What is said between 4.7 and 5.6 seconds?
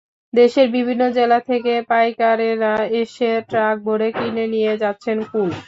যাচ্ছেন কুল।